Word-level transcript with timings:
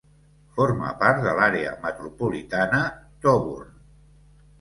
Forma 0.53 0.87
part 1.01 1.19
de 1.25 1.33
l'àrea 1.39 1.73
metropolitana 1.83 2.79
d'Auburn. 3.27 3.77